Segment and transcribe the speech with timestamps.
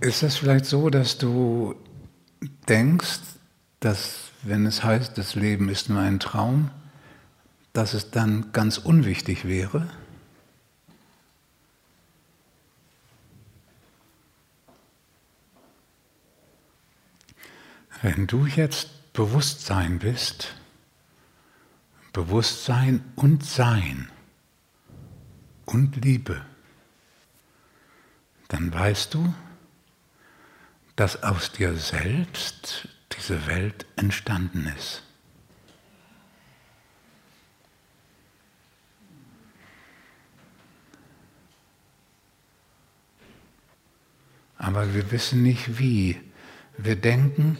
[0.00, 1.74] Ist es vielleicht so, dass du
[2.68, 3.18] denkst,
[3.80, 6.70] dass wenn es heißt, das Leben ist nur ein Traum,
[7.72, 9.90] dass es dann ganz unwichtig wäre?
[18.00, 20.54] Wenn du jetzt Bewusstsein bist,
[22.12, 24.08] Bewusstsein und Sein
[25.66, 26.40] und Liebe,
[28.46, 29.34] dann weißt du,
[30.98, 35.04] dass aus dir selbst diese Welt entstanden ist.
[44.56, 46.20] Aber wir wissen nicht wie.
[46.76, 47.58] Wir denken,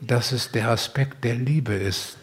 [0.00, 2.16] dass es der Aspekt der Liebe ist.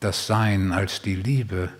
[0.00, 1.70] Das Sein als die Liebe,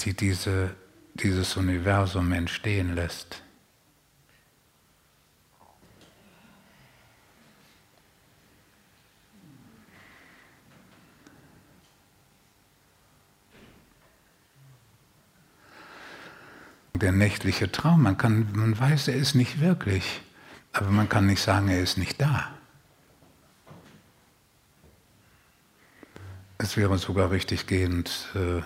[0.00, 0.76] die diese,
[1.14, 3.40] dieses Universum entstehen lässt.
[16.98, 20.22] Der nächtliche Traum, man, kann, man weiß, er ist nicht wirklich,
[20.72, 22.50] aber man kann nicht sagen, er ist nicht da.
[26.58, 28.62] Es wäre sogar richtig gehend äh,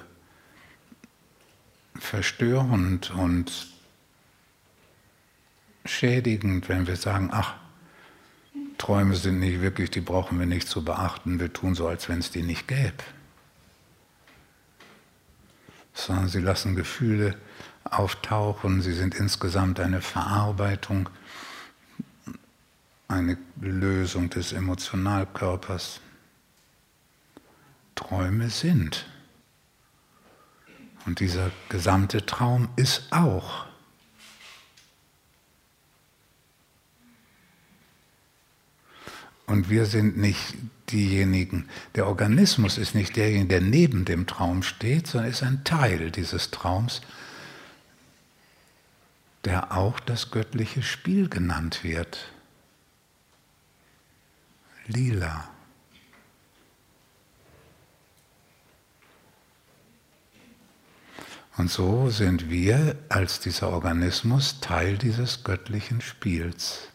[1.98, 3.68] verstörend und
[5.84, 7.54] schädigend, wenn wir sagen, ach,
[8.78, 12.20] Träume sind nicht wirklich, die brauchen wir nicht zu beachten, wir tun so, als wenn
[12.20, 12.94] es die nicht gäbe.
[15.92, 17.36] Sondern sie lassen Gefühle
[17.84, 21.08] auftauchen, sie sind insgesamt eine Verarbeitung,
[23.08, 26.00] eine Lösung des Emotionalkörpers.
[28.00, 29.06] Träume sind.
[31.06, 33.66] Und dieser gesamte Traum ist auch.
[39.46, 40.54] Und wir sind nicht
[40.90, 46.10] diejenigen, der Organismus ist nicht derjenige, der neben dem Traum steht, sondern ist ein Teil
[46.10, 47.00] dieses Traums,
[49.44, 52.32] der auch das göttliche Spiel genannt wird.
[54.86, 55.48] Lila.
[61.56, 66.88] Und so sind wir als dieser Organismus Teil dieses göttlichen Spiels.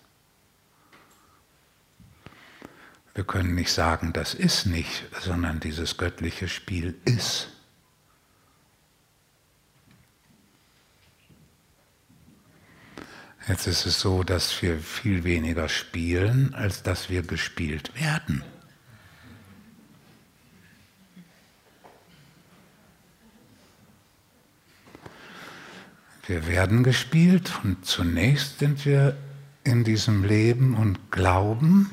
[3.14, 7.55] Wir können nicht sagen, das ist nicht, sondern dieses göttliche Spiel ist.
[13.48, 18.44] Jetzt ist es so, dass wir viel weniger spielen, als dass wir gespielt werden.
[26.26, 29.16] Wir werden gespielt und zunächst sind wir
[29.64, 31.92] in diesem Leben und glauben,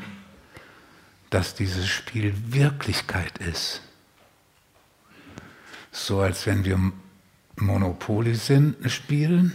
[1.29, 3.83] dass dieses Spiel Wirklichkeit ist.
[5.91, 6.81] So als wenn wir
[7.57, 9.53] Monopoly sind, spielen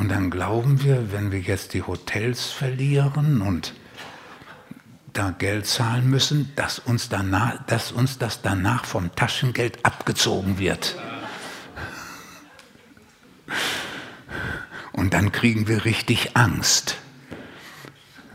[0.00, 3.74] und dann glauben wir, wenn wir jetzt die Hotels verlieren und
[5.12, 10.96] da Geld zahlen müssen, dass uns, danach, dass uns das danach vom Taschengeld abgezogen wird.
[14.92, 16.96] Und dann kriegen wir richtig Angst,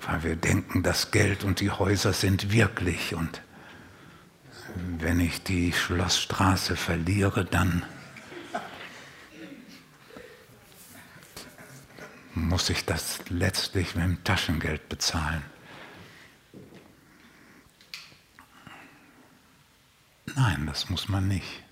[0.05, 3.15] weil wir denken, das Geld und die Häuser sind wirklich.
[3.15, 3.41] Und
[4.99, 7.81] wenn ich die Schlossstraße verliere, dann
[12.55, 15.43] muss ich das letztlich mit dem Taschengeld bezahlen.
[20.33, 21.63] Nein, das muss man nicht.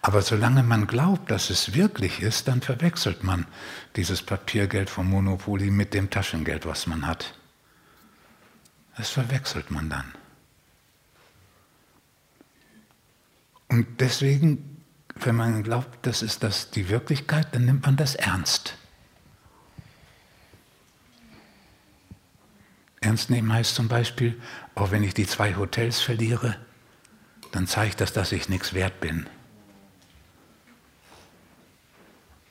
[0.00, 3.46] Aber solange man glaubt, dass es wirklich ist, dann verwechselt man
[3.94, 7.34] dieses Papiergeld vom Monopoly mit dem Taschengeld, was man hat.
[8.96, 10.23] Das verwechselt man dann.
[13.74, 14.84] Und deswegen,
[15.16, 18.76] wenn man glaubt, das ist das die Wirklichkeit, dann nimmt man das ernst.
[23.00, 24.40] Ernst nehmen heißt zum Beispiel,
[24.76, 26.56] auch wenn ich die zwei Hotels verliere,
[27.50, 29.26] dann zeigt das, dass ich nichts wert bin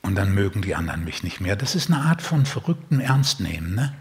[0.02, 1.56] und dann mögen die anderen mich nicht mehr.
[1.56, 3.76] Das ist eine Art von verrücktem Ernstnehmen.
[3.76, 3.94] Ne?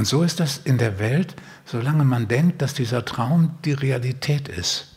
[0.00, 1.36] Und so ist das in der Welt,
[1.66, 4.96] solange man denkt, dass dieser Traum die Realität ist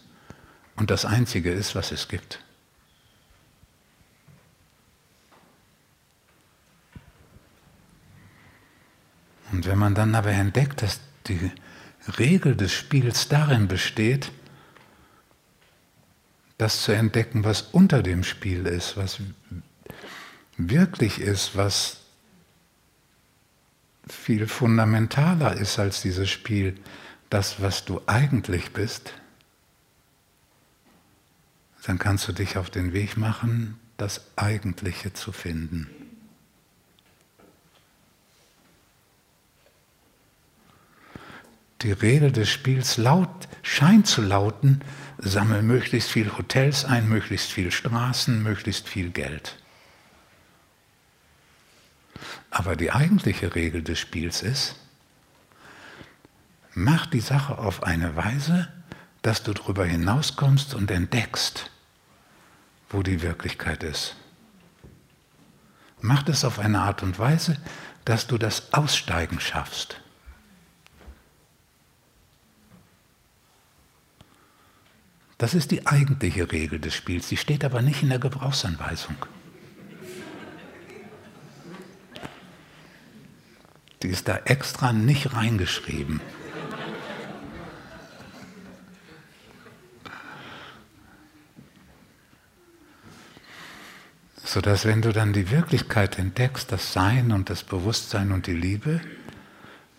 [0.77, 2.39] und das Einzige ist, was es gibt.
[9.51, 11.51] Und wenn man dann aber entdeckt, dass die
[12.17, 14.31] Regel des Spiels darin besteht,
[16.57, 19.19] das zu entdecken, was unter dem Spiel ist, was
[20.55, 22.02] wirklich ist, was
[24.07, 26.77] viel fundamentaler ist als dieses Spiel,
[27.29, 29.13] das, was du eigentlich bist,
[31.85, 35.89] dann kannst du dich auf den Weg machen, das Eigentliche zu finden.
[41.81, 44.81] Die Regel des Spiels laut, scheint zu lauten,
[45.17, 49.57] sammel möglichst viel Hotels ein, möglichst viel Straßen, möglichst viel Geld.
[52.49, 54.75] Aber die eigentliche Regel des Spiels ist,
[56.73, 58.67] mach die Sache auf eine Weise,
[59.21, 61.71] dass du darüber hinauskommst und entdeckst,
[62.89, 64.15] wo die Wirklichkeit ist.
[66.01, 67.57] Mach das auf eine Art und Weise,
[68.05, 69.99] dass du das Aussteigen schaffst.
[75.37, 79.15] Das ist die eigentliche Regel des Spiels, die steht aber nicht in der Gebrauchsanweisung.
[84.03, 86.19] Die ist da extra nicht reingeschrieben.
[94.43, 98.99] Sodass wenn du dann die Wirklichkeit entdeckst, das Sein und das Bewusstsein und die Liebe,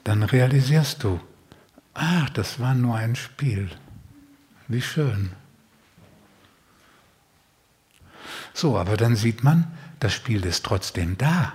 [0.05, 1.19] dann realisierst du,
[1.95, 3.71] ach, das war nur ein Spiel.
[4.69, 5.31] Wie schön.
[8.53, 9.67] So, aber dann sieht man,
[9.99, 11.55] das Spiel ist trotzdem da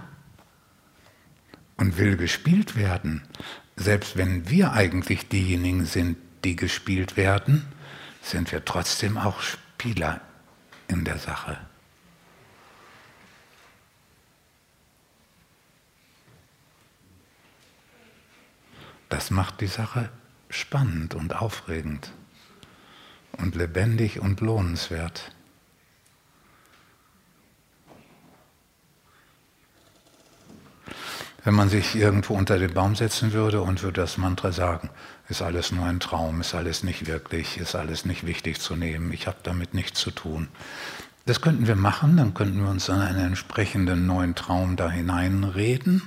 [1.79, 3.21] und will gespielt werden,
[3.77, 7.65] selbst wenn wir eigentlich diejenigen sind, die gespielt werden,
[8.21, 10.19] sind wir trotzdem auch Spieler
[10.89, 11.57] in der Sache.
[19.07, 20.09] Das macht die Sache
[20.49, 22.11] spannend und aufregend
[23.37, 25.31] und lebendig und lohnenswert.
[31.49, 34.91] Wenn man sich irgendwo unter den Baum setzen würde und würde das Mantra sagen,
[35.29, 39.11] ist alles nur ein Traum, ist alles nicht wirklich, ist alles nicht wichtig zu nehmen,
[39.11, 40.49] ich habe damit nichts zu tun.
[41.25, 46.03] Das könnten wir machen, dann könnten wir uns an einen entsprechenden neuen Traum da hineinreden.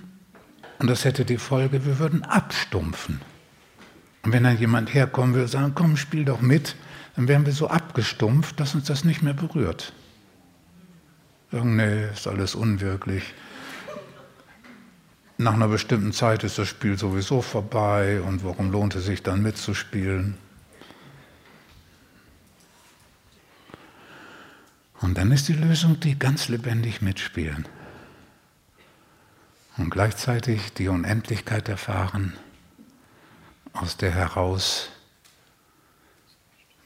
[0.78, 3.20] Und das hätte die Folge, wir würden abstumpfen.
[4.22, 6.76] Und wenn dann jemand herkommen würde und sagen, komm, spiel doch mit,
[7.16, 9.92] dann wären wir so abgestumpft, dass uns das nicht mehr berührt.
[11.50, 13.34] Sagen, nee, ist alles unwirklich
[15.42, 19.42] nach einer bestimmten Zeit ist das Spiel sowieso vorbei und warum lohnt es sich dann
[19.42, 20.36] mitzuspielen?
[25.00, 27.66] Und dann ist die Lösung die ganz lebendig mitspielen
[29.76, 32.34] und gleichzeitig die Unendlichkeit erfahren,
[33.72, 34.90] aus der heraus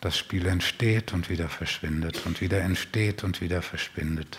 [0.01, 4.39] das Spiel entsteht und wieder verschwindet und wieder entsteht und wieder verschwindet.